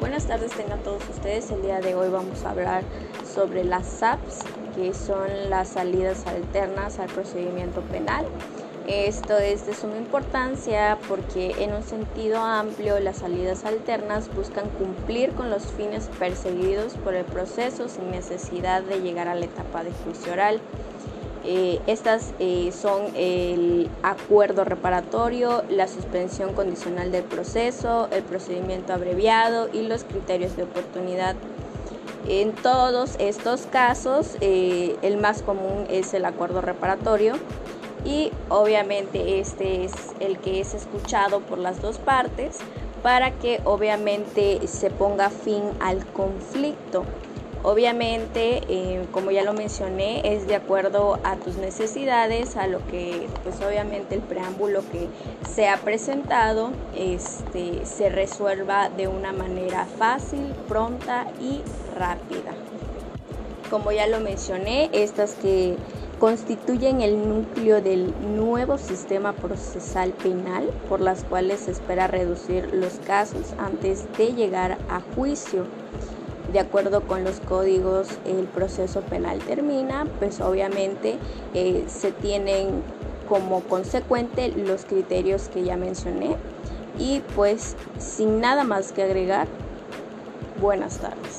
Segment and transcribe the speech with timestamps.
[0.00, 1.50] Buenas tardes tengan todos ustedes.
[1.50, 2.84] El día de hoy vamos a hablar
[3.34, 4.38] sobre las SAPs,
[4.74, 8.24] que son las salidas alternas al procedimiento penal.
[8.86, 15.32] Esto es de suma importancia porque en un sentido amplio las salidas alternas buscan cumplir
[15.34, 19.92] con los fines perseguidos por el proceso sin necesidad de llegar a la etapa de
[19.92, 20.62] juicio oral.
[21.44, 29.68] Eh, estas eh, son el acuerdo reparatorio, la suspensión condicional del proceso, el procedimiento abreviado
[29.72, 31.36] y los criterios de oportunidad.
[32.28, 37.34] En todos estos casos, eh, el más común es el acuerdo reparatorio
[38.04, 42.58] y obviamente este es el que es escuchado por las dos partes
[43.02, 47.04] para que obviamente se ponga fin al conflicto.
[47.62, 53.28] Obviamente, eh, como ya lo mencioné, es de acuerdo a tus necesidades, a lo que,
[53.42, 55.08] pues obviamente el preámbulo que
[55.46, 61.60] se ha presentado este, se resuelva de una manera fácil, pronta y
[61.98, 62.54] rápida.
[63.68, 65.76] Como ya lo mencioné, estas que
[66.18, 72.94] constituyen el núcleo del nuevo sistema procesal penal por las cuales se espera reducir los
[73.06, 75.66] casos antes de llegar a juicio
[76.52, 81.16] de acuerdo con los códigos el proceso penal termina, pues obviamente
[81.54, 82.82] eh, se tienen
[83.28, 86.36] como consecuente los criterios que ya mencioné
[86.98, 89.46] y pues sin nada más que agregar,
[90.60, 91.29] buenas tardes.